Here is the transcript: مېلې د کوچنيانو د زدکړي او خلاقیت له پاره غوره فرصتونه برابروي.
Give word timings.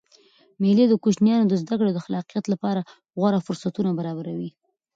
مېلې 0.61 0.85
د 0.89 0.93
کوچنيانو 1.03 1.45
د 1.49 1.53
زدکړي 1.61 1.89
او 1.93 2.03
خلاقیت 2.05 2.45
له 2.49 2.57
پاره 2.63 2.81
غوره 3.19 3.39
فرصتونه 3.47 3.91
برابروي. 3.99 4.49